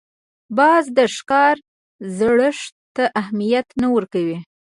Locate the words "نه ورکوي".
3.81-4.37